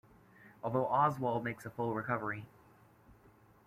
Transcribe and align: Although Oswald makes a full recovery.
Although 0.63 0.87
Oswald 0.87 1.43
makes 1.43 1.63
a 1.63 1.69
full 1.69 1.93
recovery. 1.93 2.47